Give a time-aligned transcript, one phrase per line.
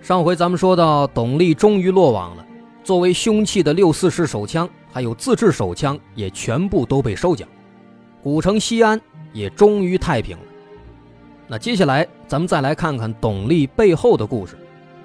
[0.00, 2.46] 上回咱们说到，董力终于落网了。
[2.82, 7.46] 作为凶器的六四式手枪，还有自制手枪，也全部都被收缴。
[8.22, 8.98] 古城西安
[9.32, 10.42] 也终于太平了。
[11.46, 14.56] 那接下来，咱们再来看看董力背后的故事，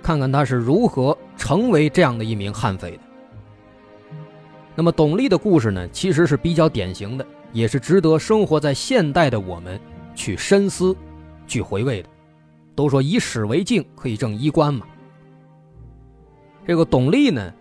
[0.01, 2.99] 看看他是如何成为这样的一名悍匪的。
[4.75, 9.79] 那么，董力的故事呢，其实是比较典型的，也是值得生活在现代的我们
[10.15, 10.95] 去深思、
[11.45, 12.09] 去回味的。
[12.75, 14.85] 都说以史为镜，可以正衣冠嘛。
[16.67, 17.53] 这个董力呢，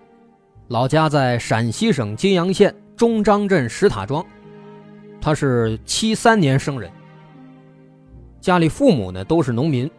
[0.68, 4.24] 老家在陕西省金阳县中张镇石塔庄，
[5.20, 6.90] 他是七三年生人，
[8.40, 9.90] 家里父母呢都是农民，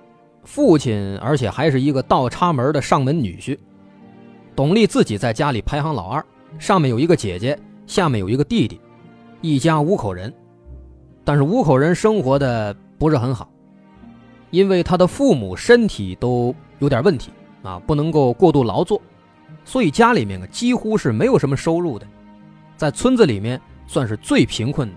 [0.44, 3.58] 父亲而且还是一个倒插门的上门女婿。
[4.56, 6.26] 董力自己在家里排行老二。
[6.58, 8.80] 上面有一个姐姐，下面有一个弟弟，
[9.42, 10.34] 一家五口人。
[11.26, 13.50] 但是五口人生活的不是很好，
[14.52, 17.32] 因为他的父母身体都有点问题
[17.64, 19.02] 啊，不能够过度劳作，
[19.64, 22.08] 所以家里面啊几乎是没有什么收入的，
[22.78, 24.96] 在村子里面算是最贫困的。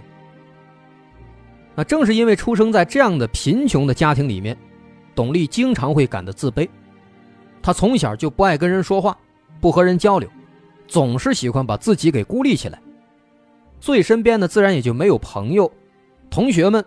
[1.74, 4.56] 那正是因为出生在这样的贫穷的家庭里面，
[5.14, 6.68] 董力经常会感到自卑，
[7.62, 9.16] 他从小就不爱跟人说话，
[9.60, 10.28] 不和人交流。
[10.86, 12.80] 总是喜欢把自己给孤立起来，
[13.78, 15.70] 所以身边呢自然也就没有朋友，
[16.30, 16.84] 同学们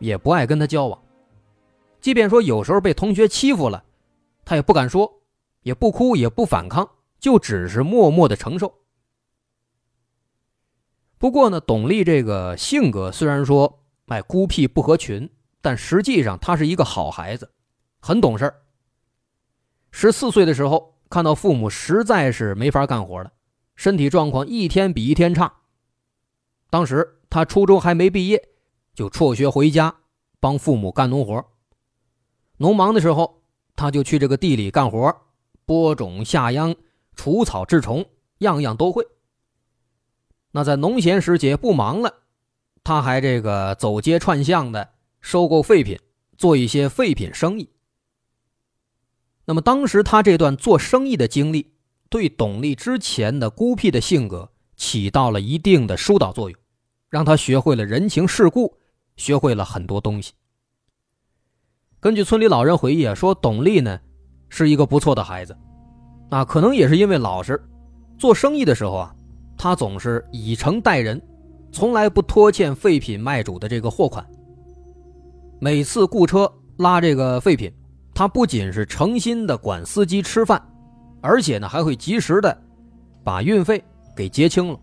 [0.00, 0.98] 也不爱跟他交往。
[2.06, 3.82] 即便说有时候被同学欺负了，
[4.44, 5.22] 他也不敢说，
[5.62, 8.72] 也不哭，也不反抗，就只是默默的承受。
[11.18, 15.28] 不过呢，董力这个性格虽然说哎孤僻不合群，
[15.60, 17.50] 但实际上他是一个好孩子，
[17.98, 18.54] 很懂事
[19.90, 23.32] 十四岁的时候，看到父母实在是没法干活了。
[23.74, 25.52] 身体状况一天比一天差。
[26.70, 28.50] 当时他初中还没毕业，
[28.94, 29.96] 就辍学回家
[30.38, 31.44] 帮父母干农活。
[32.58, 33.42] 农忙的时候，
[33.74, 35.14] 他就去这个地里干活，
[35.64, 36.74] 播种、下秧、
[37.14, 38.04] 除草、治虫，
[38.38, 39.06] 样样都会。
[40.52, 42.22] 那在农闲时节不忙了，
[42.82, 44.90] 他还这个走街串巷的
[45.20, 45.98] 收购废品，
[46.36, 47.70] 做一些废品生意。
[49.44, 51.72] 那么当时他这段做生意的经历。
[52.08, 56.58] 对董力之前的孤僻的性格起到了一定的疏导作用，
[57.10, 58.78] 让他学会了人情世故，
[59.16, 60.32] 学会了很多东西。
[62.00, 63.98] 根据村里老人回忆啊，说董力呢
[64.48, 65.56] 是一个不错的孩子，
[66.30, 67.60] 啊，可能也是因为老实。
[68.18, 69.14] 做生意的时候啊，
[69.56, 71.20] 他总是以诚待人，
[71.72, 74.24] 从来不拖欠废品卖主的这个货款。
[75.58, 77.72] 每次雇车拉这个废品，
[78.14, 80.62] 他不仅是诚心的管司机吃饭。
[81.22, 82.56] 而且呢，还会及时的
[83.24, 83.82] 把运费
[84.14, 84.78] 给结清了。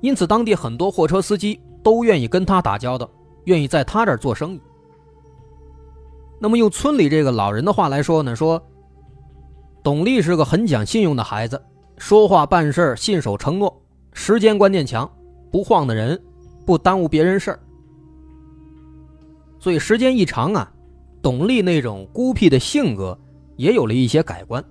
[0.00, 3.10] 因此，当地很多货车司机都愿意跟他打交道，
[3.46, 4.60] 愿意在他这儿做生意。
[6.40, 8.62] 那么，用村里这个老人的话来说呢，说
[9.82, 11.60] 董力是个很讲信用的孩子，
[11.96, 13.82] 说话办事信守承诺，
[14.12, 15.10] 时间观念强，
[15.50, 16.20] 不晃的人，
[16.64, 17.60] 不耽误别人事儿。
[19.58, 20.70] 所以，时间一长啊，
[21.20, 23.18] 董力那种孤僻的性格
[23.56, 24.64] 也有了一些改观。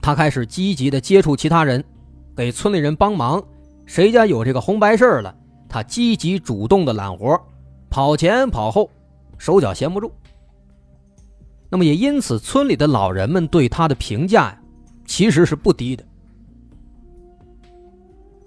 [0.00, 1.84] 他开始积极的接触其他人，
[2.34, 3.42] 给村里人帮忙，
[3.84, 5.34] 谁家有这个红白事儿了，
[5.68, 7.38] 他积极主动的揽活，
[7.90, 8.88] 跑前跑后，
[9.36, 10.10] 手脚闲不住。
[11.70, 14.60] 那么也因此，村里的老人们对他的评价呀，
[15.06, 16.04] 其实是不低的。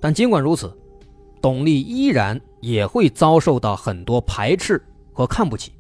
[0.02, 0.78] 但尽管如此，
[1.42, 4.84] 董力依然也会遭受到很多排斥
[5.14, 5.72] 和看不起，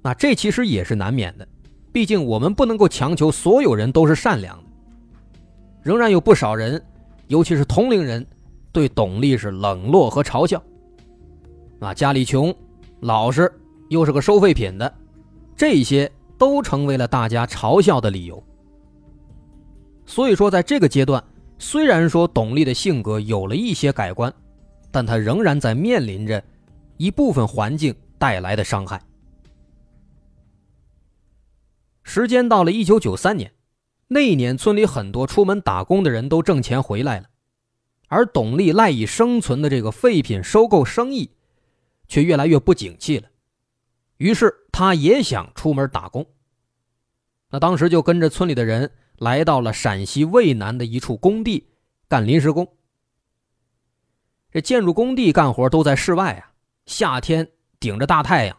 [0.00, 1.46] 那这其实也是难免的，
[1.92, 4.64] 毕竟我们不能够强求所有人都是善良的。
[5.82, 6.82] 仍然有不少人，
[7.26, 8.26] 尤其是同龄人，
[8.72, 10.62] 对董力是冷落和嘲笑。
[11.80, 12.54] 啊，家里穷，
[13.00, 13.52] 老实，
[13.90, 14.92] 又是个收废品的，
[15.54, 18.42] 这些都成为了大家嘲笑的理由。
[20.06, 21.22] 所以说，在这个阶段，
[21.58, 24.32] 虽然说董力的性格有了一些改观，
[24.90, 26.42] 但他仍然在面临着
[26.96, 29.02] 一部分环境带来的伤害。
[32.02, 33.52] 时间到了一九九三年。
[34.10, 37.26] 那一年，村里很多出门打工的人都挣钱回来了，
[38.06, 41.32] 而董力赖以生存的这个废品收购生意，
[42.06, 43.28] 却越来越不景气了。
[44.18, 46.26] 于是，他也想出门打工。
[47.50, 51.70] 那当时就跟着村里的人来到了陕西渭南的一处工地
[52.08, 52.68] 干临时工。
[54.50, 56.52] 这建筑工地干活都在室外啊，
[56.86, 58.58] 夏天顶着大太阳，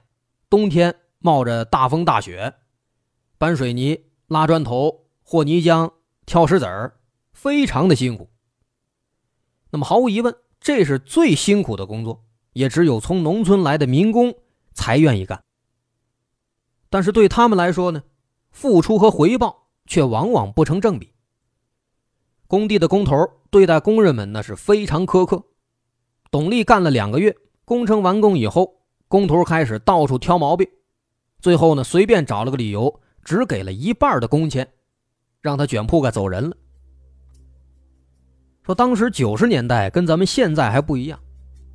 [0.50, 2.54] 冬天冒着大风大雪，
[3.38, 5.92] 搬水泥、拉砖头、和泥浆、
[6.26, 7.00] 挑石子儿，
[7.34, 8.30] 非常的辛苦。
[9.72, 12.24] 那么毫无疑问，这是最辛苦的工作，
[12.54, 14.34] 也只有从农村来的民工
[14.74, 15.44] 才愿意干。
[16.90, 18.02] 但是对他们来说呢，
[18.52, 21.14] 付出和回报却往往不成正比。
[22.48, 23.16] 工地的工头
[23.52, 25.44] 对待工人们那是非常苛刻。
[26.32, 30.68] 董力干了两个月，工程完工以后，工头开始到处挑毛病，
[31.40, 34.68] 最后呢，随便找了个理由，只给了一半的工钱，
[35.42, 36.56] 让他卷铺盖走人了。
[38.64, 41.20] 说当时九十年代跟咱们现在还不一样，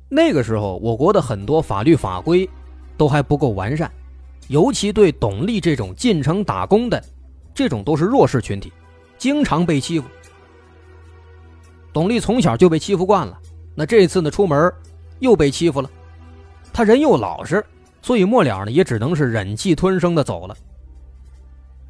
[0.09, 2.49] 那个时候我国的很多法律法规
[2.97, 3.91] 都还不够完善，
[4.47, 7.03] 尤其对董力这种进城打工的，
[7.53, 8.71] 这种都是弱势群体，
[9.17, 10.07] 经常被欺负。
[11.91, 13.39] 董力从小就被欺负惯了。
[13.73, 14.71] 那这次呢，出门
[15.19, 15.89] 又被欺负了，
[16.71, 17.65] 他人又老实，
[18.01, 20.55] 所以末了呢，也只能是忍气吞声的走了。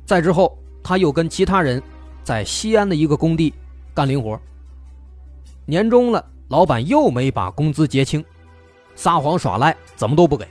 [0.06, 1.82] 再之后，他又跟其他人
[2.24, 3.54] 在西安的一个工地
[3.94, 4.40] 干零活。
[5.66, 8.24] 年终了，老板又没把工资结清，
[8.96, 10.48] 撒谎耍赖，怎么都不给。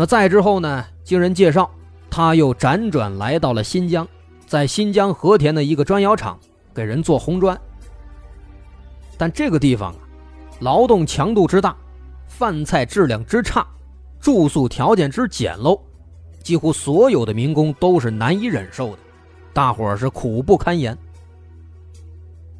[0.00, 1.68] 那再之后呢，经人介绍，
[2.08, 4.06] 他又辗转来到了新疆，
[4.46, 6.38] 在新疆和田的一个砖窑厂
[6.72, 7.60] 给人做红砖。
[9.16, 9.98] 但这个地方啊，
[10.60, 11.76] 劳动强度之大，
[12.28, 13.66] 饭菜质量之差，
[14.20, 15.80] 住宿条件之简陋，
[16.44, 18.98] 几乎所有的民工都是难以忍受的，
[19.52, 20.96] 大伙儿是苦不堪言。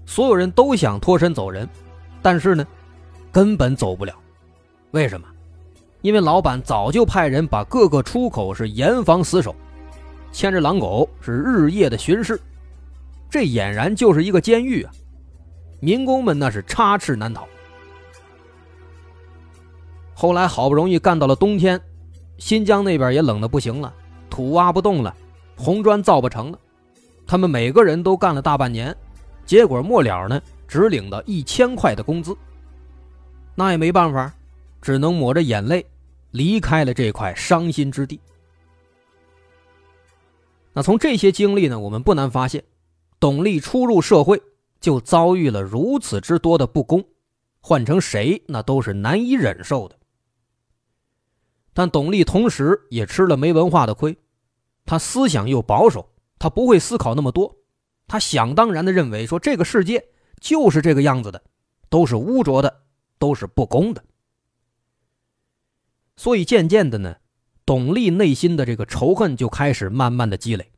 [0.06, 1.68] 所有人都想脱身走人，
[2.20, 2.66] 但是呢，
[3.30, 4.12] 根本走不了。
[4.90, 5.28] 为什么？
[6.00, 9.54] 因为老板早就派人把各个出口是严防死守，
[10.30, 12.40] 牵着狼狗是日夜的巡视，
[13.28, 14.92] 这俨然就是一个监狱啊！
[15.80, 17.46] 民工们那是插翅难逃。
[20.14, 21.80] 后来好不容易干到了冬天，
[22.38, 23.92] 新疆那边也冷的不行了，
[24.28, 25.14] 土挖不动了，
[25.56, 26.58] 红砖造不成了。
[27.26, 28.96] 他们每个人都干了大半年，
[29.44, 32.36] 结果末了呢，只领到一千块的工资。
[33.54, 34.32] 那也没办法，
[34.88, 35.84] 只能抹着眼泪
[36.30, 38.18] 离开了这块伤心之地。
[40.72, 42.64] 那从这些经历呢，我们不难发现，
[43.20, 44.40] 董力初入社会。
[44.80, 47.04] 就遭遇了如此之多的不公，
[47.60, 49.98] 换成谁那都是难以忍受的。
[51.74, 54.16] 但董力同时也吃了没文化的亏，
[54.86, 56.08] 他思想又保守，
[56.38, 57.54] 他不会思考那么多，
[58.06, 60.02] 他想当然的认为说这个世界
[60.40, 61.42] 就是这个样子的，
[61.90, 62.82] 都是污浊的，
[63.18, 64.02] 都是不公的。
[66.18, 67.16] 所以渐渐的呢，
[67.64, 70.72] 董力内心的这个仇恨就开始慢慢的积累。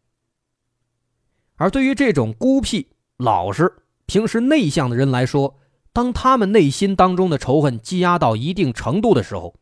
[1.57, 3.75] 而对于这种孤僻老实。
[4.05, 5.57] 平时内向的人来说，
[5.93, 9.55] 当他们内心当中的仇恨积压到一定程度的时候，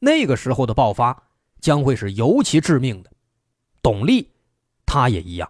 [0.00, 1.22] 那个时候的爆发
[1.60, 3.12] 将会是尤其致命的。
[3.80, 4.28] 董力，
[4.84, 5.48] 他也一样。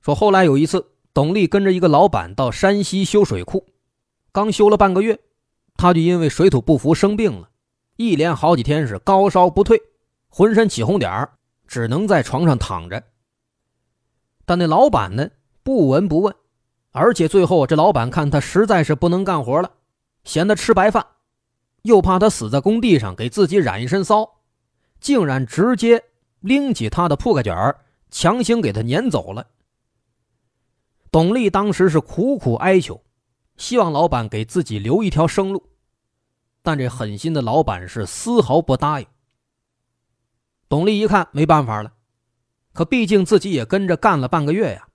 [0.00, 3.64] 说后来有一次，董力跟着一个老板到山西修水库，
[4.32, 5.16] 刚修了半个月，
[5.76, 7.48] 他就因为水土不服生病了，
[7.96, 9.80] 一连好几天是高烧不退。
[10.28, 11.30] 浑身起红点儿，
[11.68, 13.00] 只能在床上躺着。
[14.44, 15.30] 但那老板呢，
[15.62, 16.34] 不闻不问，
[16.90, 19.70] 而且最后这老板看他实在是不能干活了，
[20.24, 21.06] 嫌他吃白饭，
[21.82, 24.28] 又怕他死在工地上给自己染一身骚，
[24.98, 26.02] 竟然直接
[26.40, 27.78] 拎起他的铺盖卷儿，
[28.10, 29.46] 强行给他撵走了。
[31.14, 33.00] 董丽当时是苦苦哀求，
[33.56, 35.62] 希望老板给自己留一条生路，
[36.60, 39.06] 但这狠心的老板是丝毫不答应。
[40.68, 41.92] 董丽一看没办法了，
[42.72, 44.88] 可毕竟自己也跟着干了半个月呀，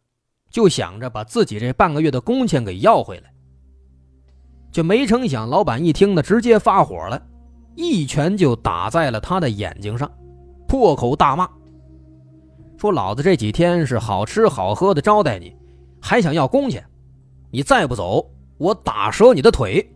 [0.50, 3.34] 就想着把自己这半个月的工钱给要回来。
[4.74, 7.26] 就没成想，老板一听呢，直接发火了，
[7.78, 10.12] 一拳就打在了他的眼睛上，
[10.68, 11.50] 破口大骂
[12.78, 15.56] ：“说老子这几天是好吃好喝的招待你，
[16.02, 16.86] 还想要工钱？
[17.52, 19.90] 你再不走，我打折你的腿！”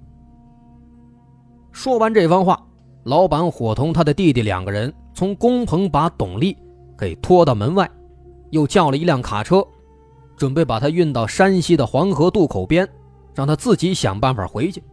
[1.72, 2.64] 说完这番话，
[3.04, 4.94] 老板伙同他的弟弟两个人。
[5.16, 6.58] 从工棚把董力
[6.98, 7.88] 给拖到门外，
[8.50, 9.64] 又叫了一辆卡车，
[10.36, 12.90] 准备把他运到山西的黄河渡口边，
[13.36, 14.84] 让他自己想办法回去。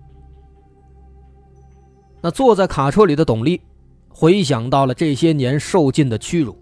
[2.21, 3.63] 那坐在卡车里的董力，
[4.11, 6.55] 回想到了这些年受尽的屈辱，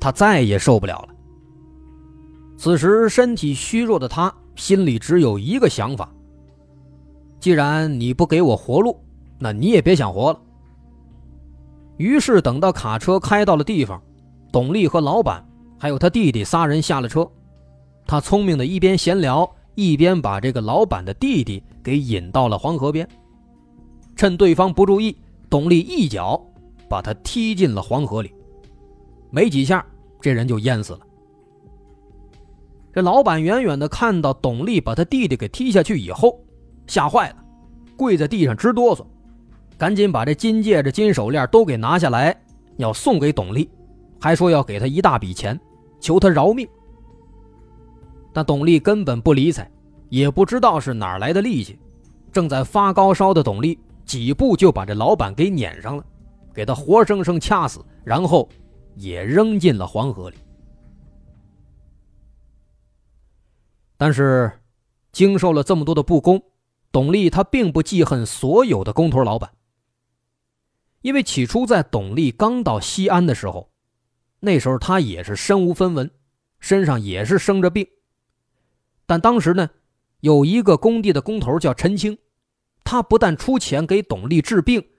[0.00, 1.08] 他再也受不了了。
[2.58, 6.12] 此时身体虚弱的他，心里只有一个想法：
[7.38, 9.00] 既然你不给我活路，
[9.38, 10.40] 那你也别想活了。
[11.98, 14.02] 于是等到卡车开到了地方，
[14.50, 15.46] 董丽和老板
[15.78, 17.30] 还有他弟弟仨人下了车，
[18.04, 23.08] 他聪明的一边闲聊，一边把这个老板的弟弟给引到了黄河边，
[24.16, 25.16] 趁对方不注意，
[25.48, 26.44] 董丽一脚
[26.88, 28.34] 把他踢进了黄河里，
[29.30, 29.86] 没几下，
[30.20, 31.00] 这人就淹死了。
[32.92, 36.40] 这老板远远的看到董丽把他弟弟给踢下去以后，
[36.86, 37.36] 吓坏了，
[37.96, 39.04] 跪在地上直哆嗦，
[39.76, 42.36] 赶紧把这金戒指、金手链都给拿下来，
[42.76, 43.68] 要送给董丽，
[44.20, 45.58] 还说要给他一大笔钱，
[46.00, 46.66] 求他饶命。
[48.32, 49.70] 但董丽根本不理睬，
[50.08, 51.78] 也不知道是哪来的力气，
[52.32, 56.04] 正在发高烧的董丽几步就把这老板给撵上了，
[56.54, 58.48] 给他活生生掐死，然后
[58.96, 60.36] 也扔进了黄河里。
[63.98, 64.60] 但是，
[65.10, 66.40] 经受了这么多的不公，
[66.92, 69.52] 董丽他并不记恨所有的工头老板。
[71.00, 73.72] 因为起初在董丽刚到西安的时候，
[74.38, 76.08] 那时候他也是身无分文，
[76.60, 77.88] 身上也是生着病。
[79.04, 79.68] 但当时呢，
[80.20, 82.16] 有一个工地的工头叫陈青，
[82.84, 84.90] 他不但出钱给董丽治病，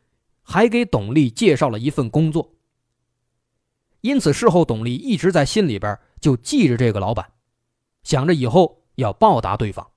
[0.41, 2.53] 还给董丽介绍了一份工作。
[4.01, 7.31] 因此，事后董丽一直在心里边就记着这个老板，
[8.03, 8.78] 想着以后。
[8.99, 9.91] 要报答对方，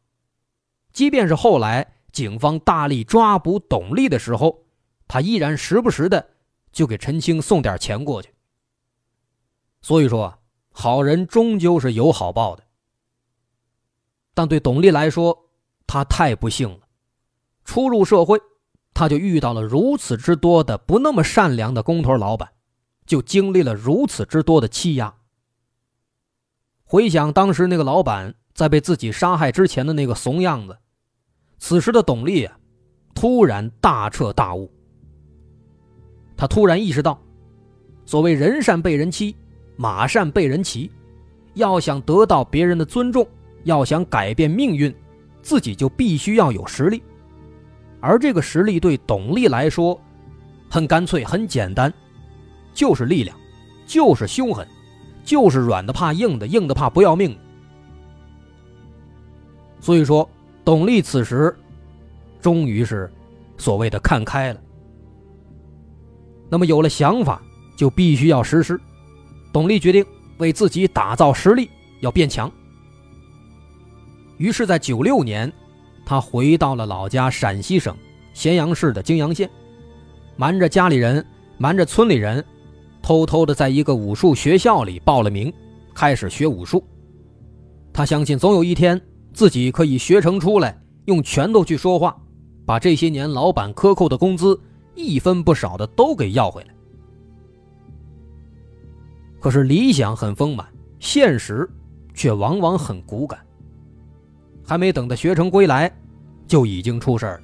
[0.92, 4.64] 即便是后来警方大力抓捕董丽的时候，
[5.06, 6.30] 他依然时不时的
[6.72, 8.32] 就给陈青送点钱过去。
[9.80, 10.38] 所以说，
[10.70, 12.64] 好人终究是有好报的。
[14.34, 15.50] 但对董丽来说，
[15.86, 16.80] 他太不幸了。
[17.64, 18.40] 初入社会，
[18.94, 22.52] 他就遇到了如此之多的不那么善良的工头老板，
[23.04, 25.14] 就经历了如此之多的欺压。
[26.84, 28.34] 回想当时那个老板。
[28.54, 30.76] 在被自己杀害之前的那个怂样子，
[31.58, 32.58] 此时的董丽啊，
[33.14, 34.70] 突然大彻大悟。
[36.36, 37.20] 他突然意识到，
[38.04, 39.34] 所谓人善被人欺，
[39.76, 40.90] 马善被人骑，
[41.54, 43.26] 要想得到别人的尊重，
[43.64, 44.94] 要想改变命运，
[45.40, 47.02] 自己就必须要有实力。
[48.00, 49.98] 而这个实力对董丽来说，
[50.68, 51.92] 很干脆，很简单，
[52.74, 53.36] 就是力量，
[53.86, 54.66] 就是凶狠，
[55.24, 57.38] 就是软的怕硬的，硬的怕不要命。
[59.82, 60.26] 所以说，
[60.64, 61.54] 董丽此时
[62.40, 63.12] 终于是
[63.58, 64.60] 所谓的看开了。
[66.48, 67.42] 那么有了想法，
[67.76, 68.80] 就必须要实施。
[69.52, 70.06] 董丽决定
[70.38, 71.68] 为自己打造实力，
[72.00, 72.50] 要变强。
[74.38, 75.52] 于是，在九六年，
[76.06, 77.96] 他回到了老家陕西省
[78.32, 79.50] 咸阳市的泾阳县，
[80.36, 81.26] 瞒着家里人，
[81.58, 82.44] 瞒着村里人，
[83.02, 85.52] 偷偷的在一个武术学校里报了名，
[85.92, 86.84] 开始学武术。
[87.92, 89.00] 他相信，总有一天。
[89.32, 92.16] 自己可以学成出来，用拳头去说话，
[92.66, 94.58] 把这些年老板克扣的工资
[94.94, 96.68] 一分不少的都给要回来。
[99.40, 100.66] 可是理想很丰满，
[101.00, 101.68] 现实
[102.14, 103.38] 却往往很骨感。
[104.64, 105.92] 还没等他学成归来，
[106.46, 107.40] 就已经出事了。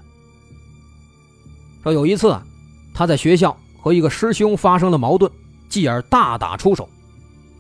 [1.82, 2.42] 说有一次啊，
[2.94, 5.30] 他在学校和一个师兄发生了矛盾，
[5.68, 6.88] 继而大打出手，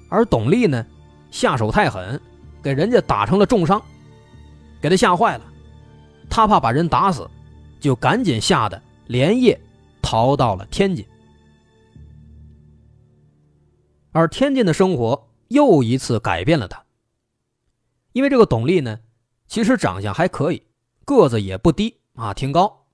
[0.08, 0.86] 而董丽呢，
[1.30, 2.20] 下手太狠，
[2.62, 3.82] 给人家打成了重伤。
[4.80, 5.44] 给他吓坏了，
[6.30, 7.28] 他怕把人打死，
[7.80, 9.60] 就赶紧吓得连夜
[10.00, 11.04] 逃到了天津。
[14.12, 16.84] 而天津的生活又一次改变了他，
[18.12, 19.00] 因为这个董丽呢，
[19.46, 20.62] 其实长相还可以，
[21.04, 22.86] 个子也不低啊，挺高。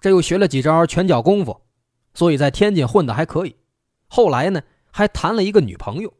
[0.00, 1.62] 这又学了几招拳脚功夫，
[2.12, 3.56] 所以在天津混的还可以。
[4.06, 6.12] 后来呢，还谈了一个女朋友。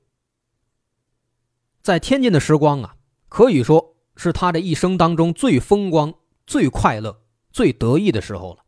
[1.83, 2.97] 在天津的时光啊，
[3.29, 3.94] 可以说。
[4.17, 6.15] 是他这一生当中最风光、
[6.47, 8.65] 最快乐、最得意的时候了。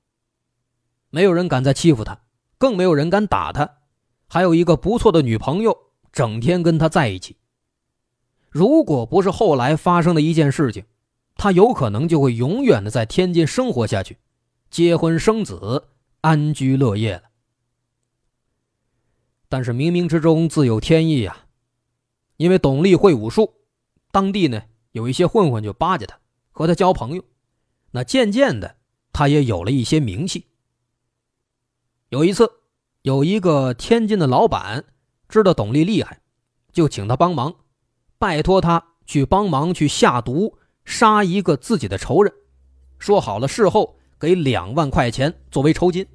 [1.10, 2.20] 没有人敢再欺负他，
[2.58, 3.78] 更没有人敢打他，
[4.26, 5.76] 还有一个不错的女朋友，
[6.12, 7.36] 整天跟他在一起。
[8.50, 10.84] 如果不是后来发生的一件事情，
[11.36, 14.18] 他有可能就会永远的在天津生活下去，
[14.70, 15.88] 结婚生子，
[16.22, 17.22] 安居乐业了。
[19.48, 21.46] 但是冥冥之中自有天意呀，
[22.36, 23.54] 因为董丽会武术，
[24.10, 24.62] 当地呢。
[24.96, 26.18] 有一些混混就巴结他，
[26.52, 27.22] 和他交朋友，
[27.90, 28.76] 那渐渐的，
[29.12, 30.46] 他也有了一些名气。
[32.08, 32.50] 有一次，
[33.02, 34.86] 有一个天津的老板
[35.28, 36.20] 知道董丽厉害，
[36.72, 37.54] 就请他帮忙，
[38.18, 42.32] 拜托他去帮忙去下毒杀一个自己的仇人，
[42.98, 46.06] 说好了事后给两万块钱作为酬金。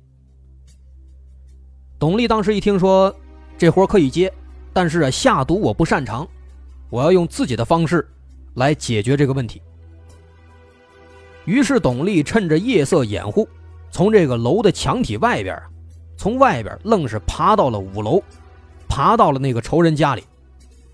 [2.00, 3.15] 董丽当时一听说
[3.59, 4.33] 这活可以接，
[4.73, 6.27] 但是下毒我不擅长，
[6.89, 8.09] 我要用自己的方式。
[8.53, 9.62] 来解决这个问题。
[11.46, 13.48] 于是董丽趁着夜色掩护，
[13.89, 15.63] 从这个楼的墙体外边啊，
[16.15, 18.22] 从外边愣是爬到了五楼，
[18.88, 20.24] 爬到了那个仇人家里，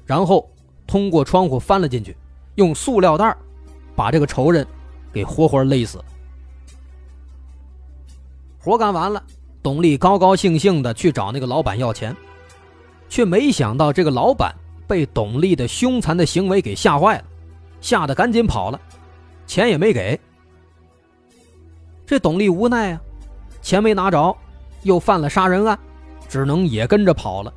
[0.06, 0.50] 然后
[0.88, 2.16] 通过窗户翻了进去，
[2.56, 3.36] 用塑料袋
[3.96, 4.66] 把这个仇人
[5.12, 6.06] 给活活勒死了。
[8.58, 9.22] 活干完了，
[9.62, 12.16] 董丽高高兴兴的去找那个老板要钱，
[13.10, 14.56] 却没想到这个老板
[14.88, 17.24] 被董丽的凶残的行为给吓坏了，
[17.88, 18.78] 吓得赶紧跑了，
[19.46, 20.20] 钱也没给。
[22.06, 23.02] 这董丽无奈啊，
[23.62, 24.36] 钱没拿着，
[24.84, 25.80] 又犯了杀人案，
[26.28, 27.54] 只能也跟着跑了。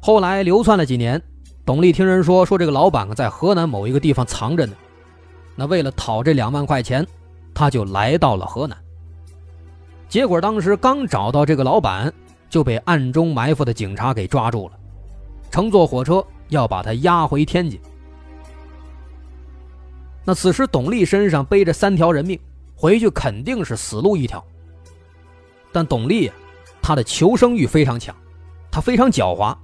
[0.00, 1.22] 后来流窜了几年，
[1.64, 4.74] 董丽听人说，说这个老板在河南某一个地方藏着呢，
[5.54, 7.06] 那为了讨这两万块钱。
[7.54, 8.76] 他就来到了河南，
[10.08, 12.12] 结果当时刚找到这个老板，
[12.48, 14.74] 就被暗中埋伏的警察给抓住了，
[15.50, 17.78] 乘坐火车要把他押回天津。
[20.24, 22.38] 那此时董丽身上背着三条人命，
[22.76, 24.44] 回去肯定是死路一条。
[25.72, 26.34] 但董丽啊，
[26.82, 28.14] 他的求生欲非常强，
[28.70, 29.56] 他非常狡猾。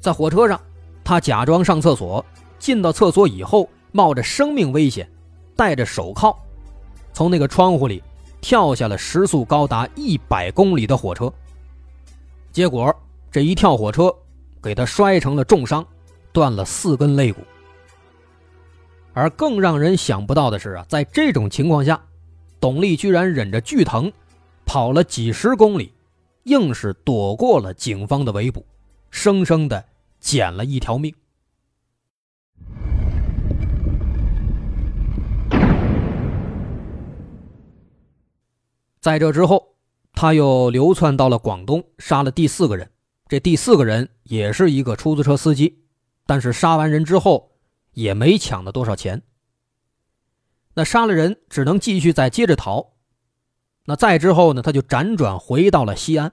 [0.00, 0.60] 在火车上，
[1.02, 2.24] 他假装上厕所，
[2.58, 5.08] 进到厕所以后，冒着生命危险，
[5.56, 6.36] 戴着手铐。
[7.12, 8.02] 从那个窗户里
[8.40, 11.32] 跳下了时速高达一百公里的火车，
[12.52, 12.94] 结果
[13.30, 14.14] 这一跳火车
[14.62, 15.84] 给他摔成了重伤，
[16.32, 17.40] 断了四根肋骨。
[19.18, 22.00] 而更让人想不到的是啊，在这种情况下，
[22.60, 24.12] 董丽居然忍着剧疼，
[24.64, 25.92] 跑了几十公里，
[26.44, 28.64] 硬是躲过了警方的围捕，
[29.10, 29.84] 生生的
[30.20, 31.12] 捡了一条命。
[39.00, 39.74] 在这之后，
[40.12, 42.88] 他又流窜到了广东，杀了第四个人。
[43.26, 45.80] 这第四个人也是一个出租车司机，
[46.24, 47.50] 但是杀完人之后
[47.98, 49.24] 也没抢到多少钱。
[50.74, 52.92] 那杀了人，只能继续再接着逃。
[53.86, 56.32] 那再之后呢，他就辗转回到了西安。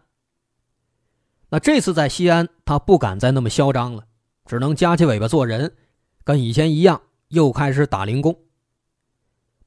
[1.50, 4.04] 那这次在西安，他不敢再那么嚣张了，
[4.46, 5.76] 只能夹起尾巴做人，
[6.24, 8.38] 跟以前一样，又开始打零工。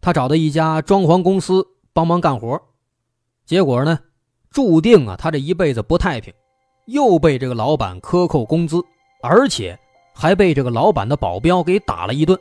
[0.00, 2.62] 他找的一家装潢公司帮忙干活。
[3.44, 3.98] 结果呢，
[4.50, 6.32] 注定啊，他这一辈子不太平，
[6.86, 8.80] 又被这个老板克扣工资，
[9.20, 9.76] 而且
[10.20, 12.36] 还被这个老板的保镖给打了一顿。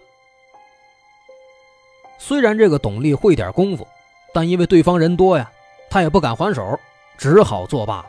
[2.17, 3.87] 虽然这个董丽会点功夫，
[4.33, 5.47] 但因为对方人多呀，
[5.87, 6.79] 他也不敢还手，
[7.19, 8.03] 只好作罢，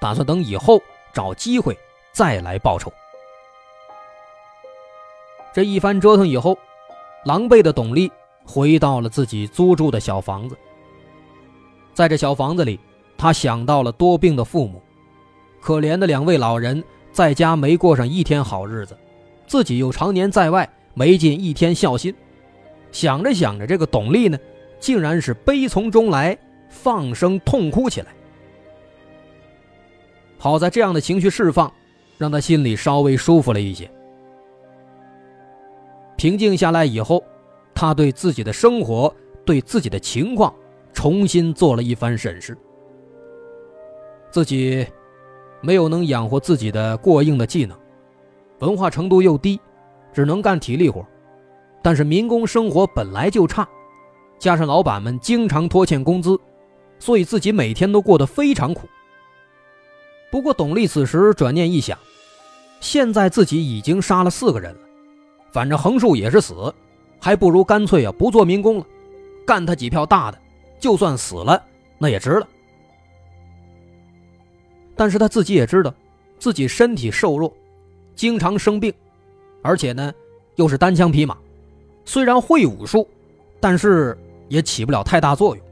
[0.00, 0.80] 打算等以后
[1.12, 1.78] 找机会
[2.10, 2.90] 再来报仇。
[5.52, 6.56] 这一番折腾以后，
[7.26, 8.10] 狼狈的董丽
[8.46, 10.56] 回到了自己租住的小房子。
[11.92, 12.80] 在这小房子里，
[13.18, 14.80] 他想到了多病的父母，
[15.60, 18.96] 可怜的两位老人在家没过上一天好日子，
[19.46, 22.14] 自己又常年在外没尽一天孝心。
[22.90, 24.38] 想着想着，这个董丽呢，
[24.80, 26.36] 竟然是悲从中来，
[26.68, 28.08] 放声痛哭起来。
[30.38, 31.72] 好在这样的情绪释放，
[32.18, 33.90] 让他心里稍微舒服了一些。
[36.16, 37.22] 平静下来以后，
[37.74, 40.52] 他对自己的生活，对自己的情况。
[40.94, 42.56] 重新做了一番审视，
[44.30, 44.86] 自己
[45.62, 47.78] 没有能养活自己的过硬的技能，
[48.58, 49.58] 文化程度又低，
[50.12, 51.06] 只能干体力活。
[51.80, 53.66] 但是民工生活本来就差，
[54.38, 56.38] 加上老板们经常拖欠工资，
[56.98, 58.88] 所以自己每天都过得非常苦。
[60.30, 61.98] 不过董丽此时转念一想，
[62.80, 64.80] 现在自己已经杀了四个人了，
[65.52, 66.72] 反正横竖也是死，
[67.20, 68.86] 还不如干脆啊不做民工了，
[69.46, 70.38] 干他几票大的。
[70.80, 71.62] 就算死了，
[71.96, 72.48] 那也值了。
[75.02, 75.92] 但是他自己也知道，
[76.38, 77.52] 自己身体瘦弱，
[78.14, 78.94] 经常生病，
[79.60, 80.14] 而且呢，
[80.54, 81.36] 又是单枪匹马，
[82.04, 83.08] 虽然会武术，
[83.58, 85.66] 但是也起不了太大作用。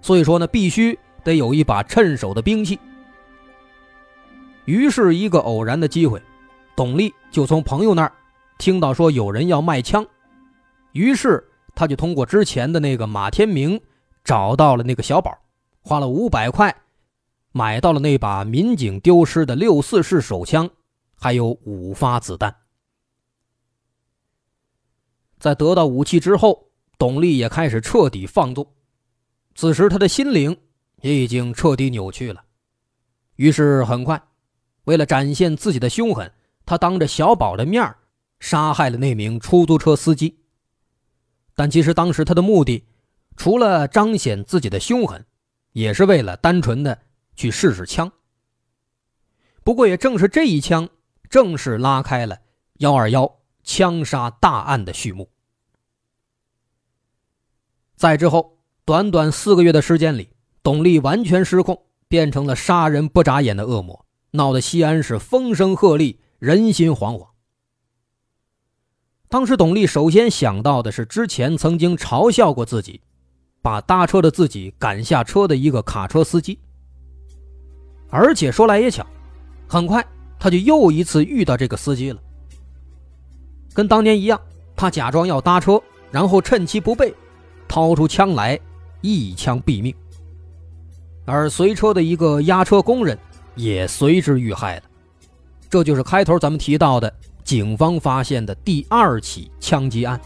[0.00, 2.78] 所以说呢，必须得有一把趁手的兵器。
[4.64, 6.18] 于是，一个偶然的机会，
[6.74, 8.12] 董丽就从朋友那儿
[8.56, 10.02] 听到说有人要卖枪，
[10.92, 13.78] 于是他就通过之前的那个马天明。
[14.24, 15.36] 找到了那个小宝，
[15.82, 16.74] 花了五百块，
[17.52, 20.70] 买到了那把民警丢失的六四式手枪，
[21.14, 22.54] 还有五发子弹。
[25.38, 28.66] 在得到武器之后，董丽也开始彻底放纵。
[29.54, 30.56] 此时他的心灵
[31.00, 32.44] 也已经彻底扭曲了。
[33.36, 34.22] 于是很快，
[34.84, 36.32] 为了展现自己的凶狠，
[36.64, 37.94] 他当着小宝的面
[38.38, 40.38] 杀害了那名出租车司机。
[41.54, 42.86] 但其实当时他的目的。
[43.36, 45.24] 除了彰显自己的凶狠，
[45.72, 47.00] 也是为了单纯的
[47.40, 48.12] 去试试枪。
[49.64, 50.90] 不过，也正是这一枪，
[51.30, 52.36] 正式拉开了
[52.80, 55.30] 幺二幺枪杀大案的序幕。
[57.96, 67.28] 在之后，短短四个月的时间里，董力完全失控，变成了杀人不眨眼的恶魔，闹得西安是风声鹤唳，人心惶惶。
[69.30, 73.00] 当时，董力首先想到的是之前曾经嘲笑过自己，
[73.62, 76.58] 把搭车的自己赶下车的一个卡车司机。
[78.10, 79.06] 而且说来也巧，
[79.68, 80.04] 很快
[80.38, 82.20] 他就又一次遇到这个司机了。
[83.72, 84.40] 跟当年一样，
[84.74, 87.14] 他假装要搭车，然后趁其不备。
[87.68, 88.58] 掏出枪来，
[89.00, 89.94] 一枪毙命。
[91.24, 93.16] 而随车的一个押车工人
[93.54, 94.82] 也随之遇害了。
[95.68, 100.20] 这就是开头咱们提到的警方发现的第二起枪击案。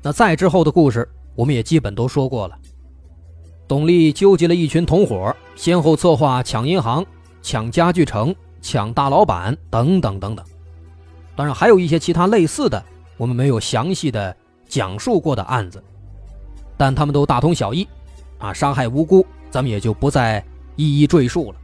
[0.00, 2.56] 那再之后的故事，我们也基本都说过了。
[3.70, 7.06] 董力纠集了一群同伙，先后策划抢银行、
[7.40, 10.44] 抢家具城、抢大老板等等等等。
[11.36, 12.84] 当然，还有一些其他类似的，
[13.16, 14.36] 我们没有详细的。
[14.66, 15.80] 讲述过的案子，
[16.76, 17.86] 但他们都大同小异，
[18.38, 21.58] 啊，伤害无辜，咱们也就不再一一赘述了。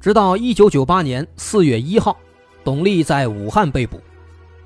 [0.00, 2.14] 直到一九九八年四月一号，
[2.62, 3.98] 董力在武汉被捕，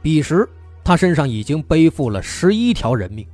[0.02, 0.48] 彼时
[0.82, 3.24] 他身上已经背负了十一条人命。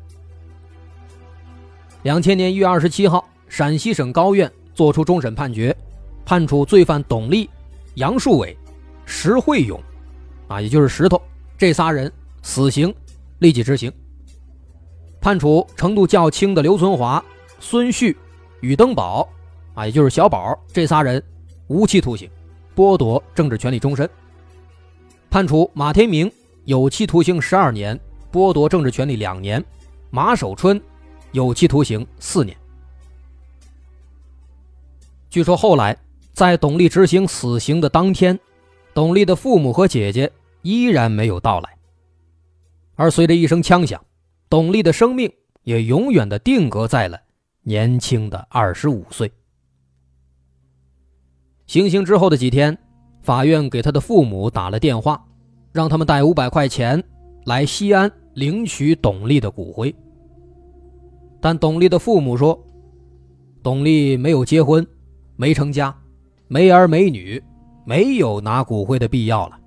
[2.02, 5.76] 两千年一月二十七号，陕西省高院作出终审判决，
[6.24, 7.48] 判处罪犯董立、
[7.96, 8.56] 杨树伟、
[9.04, 9.78] 石慧勇，
[10.48, 11.20] 啊，也就是石头
[11.58, 12.10] 这仨人。
[12.42, 12.92] 死刑
[13.40, 13.92] 立即执行，
[15.20, 17.22] 判处程度较轻的刘存华、
[17.58, 18.16] 孙旭、
[18.62, 19.28] 宇登宝，
[19.74, 21.22] 啊，也就是小宝这仨人
[21.66, 22.30] 无期徒刑，
[22.74, 24.08] 剥夺政治权利终身；
[25.28, 26.32] 判处马天明
[26.64, 28.00] 有期徒刑十二年，
[28.32, 29.60] 剥夺政治权利两年；
[30.08, 30.80] 马守春
[31.33, 32.57] 有期徒刑四年。
[35.29, 35.97] 据说后来
[36.33, 38.38] 在董力执行死刑的当天，
[38.93, 40.31] 董力的父母和姐姐
[40.62, 41.77] 依然没有到来。
[42.97, 44.05] 而随着一声枪响，
[44.49, 47.19] 董力的生命也永远的定格在了
[47.62, 49.31] 年轻的二十五岁。
[51.66, 52.77] 行刑之后的几天，
[53.23, 55.25] 法院给他的父母打了电话，
[55.73, 57.03] 让他们带五百块钱
[57.45, 59.95] 来西安领取董力的骨灰。
[61.40, 62.59] 但董丽的父母说，
[63.62, 64.87] 董丽没有结婚，
[65.37, 65.94] 没成家，
[66.48, 67.42] 没儿没女，
[67.85, 69.59] 没有拿骨灰的必要了，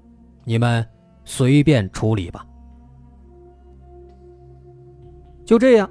[0.45, 0.85] 你们
[1.25, 2.45] 随便处理吧。
[5.45, 5.89] 就这样，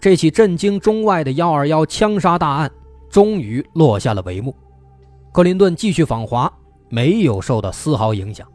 [0.00, 2.70] 这起震惊中外的“幺二幺”枪杀大案
[3.10, 4.54] 终于落下了帷幕。
[5.32, 6.52] 克林顿继续访华，
[6.88, 8.46] 没有受到丝毫影响。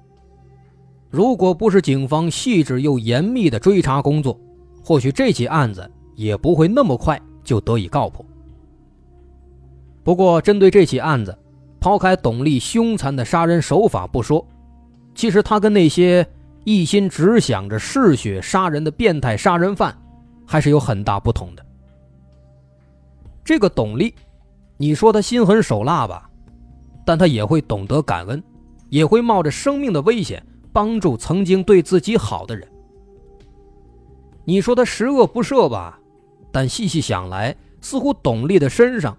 [1.09, 4.37] 如果不是警方细致又严密的追查工作，
[4.83, 8.25] 或许这起案子也不会那么快就得以告破。
[10.03, 11.37] 不过，针对这起案子，
[11.79, 14.45] 抛开董力凶残的杀人手法不说，
[15.15, 16.25] 其实他跟那些
[16.63, 19.95] 一心只想着嗜血杀人的变态杀人犯。
[20.45, 21.65] 还是有很大不同的。
[23.45, 24.13] 这个董力，
[24.75, 26.29] 你说他心狠手辣吧，
[27.05, 28.43] 但他也会懂得感恩，
[28.89, 32.67] 也会冒着生命的危险帮助曾经对自己好的人。
[34.43, 35.97] 你说他十恶不赦吧，
[36.53, 39.17] 但细细想来，似乎董丽的身上，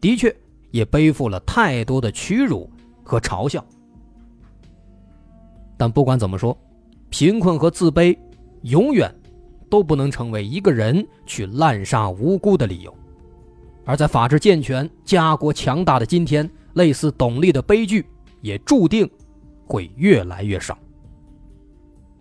[0.00, 0.32] 的确
[0.70, 2.70] 也背负了太多的屈辱
[3.02, 3.64] 和嘲笑。
[5.76, 6.56] 但不管怎么说，
[7.10, 8.16] 贫困和自卑
[8.62, 9.12] 永远。
[9.70, 12.94] 都不能成为一个人去滥杀无辜的理由，
[13.84, 18.06] 而在法治健全、家国强大的今天，类似董丽的悲剧
[18.40, 19.06] 也注定
[19.66, 20.78] 会越来越少。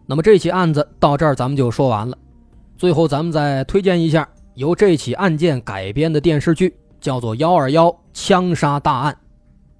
[0.05, 2.17] 那么这起案子到这儿咱们就说完了，
[2.75, 4.27] 最后咱们再推荐一下
[4.58, 9.13] 由这起案件改编的电视剧，叫做《幺二幺枪杀大案》。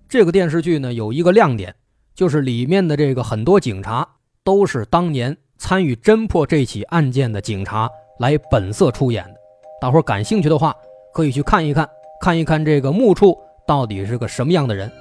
[0.08, 1.74] 这个电视剧呢有一个亮点，
[2.13, 4.08] 就是里面的这个很多警察
[4.44, 5.36] 都是当年。
[5.58, 9.34] 参与侦破这起案件的警察来本色出演的，
[9.82, 10.72] 大伙感兴趣的话，
[11.12, 11.90] 可以去看一看，
[12.22, 13.36] 看一看这个木处
[13.66, 14.92] 到底是个什么样的人。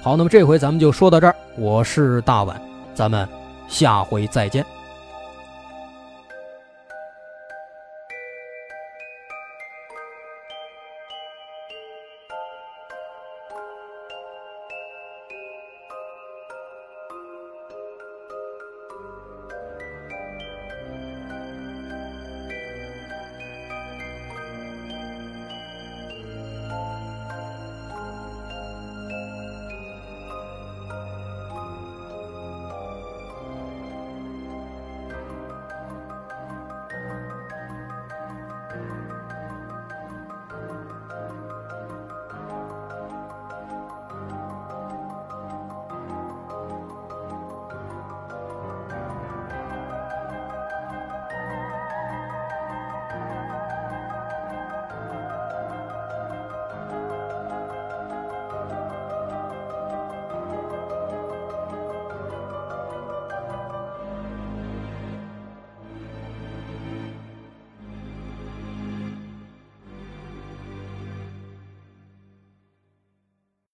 [0.00, 2.62] 好，那么这回咱们就说到这儿，我是大碗，
[2.94, 3.28] 咱们
[3.66, 4.64] 下回再见。